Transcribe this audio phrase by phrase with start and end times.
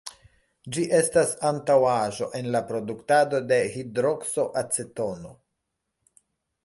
[0.75, 5.39] Ĝi estas antaŭaĵo en la produktado de "hidrokso-acetono".